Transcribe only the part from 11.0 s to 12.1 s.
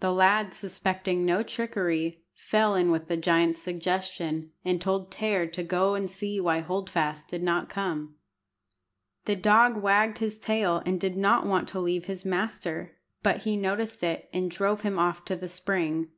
not want to leave